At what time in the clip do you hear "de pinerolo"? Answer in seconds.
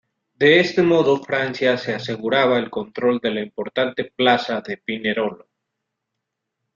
4.61-5.47